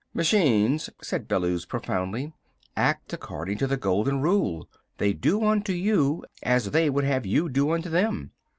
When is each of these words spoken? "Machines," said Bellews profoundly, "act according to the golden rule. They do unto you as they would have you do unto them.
"Machines," 0.15 0.89
said 1.03 1.27
Bellews 1.27 1.67
profoundly, 1.67 2.33
"act 2.75 3.13
according 3.13 3.59
to 3.59 3.67
the 3.67 3.77
golden 3.77 4.19
rule. 4.19 4.67
They 4.97 5.13
do 5.13 5.43
unto 5.45 5.73
you 5.73 6.25
as 6.41 6.71
they 6.71 6.89
would 6.89 7.03
have 7.03 7.23
you 7.27 7.49
do 7.49 7.69
unto 7.69 7.87
them. 7.89 8.31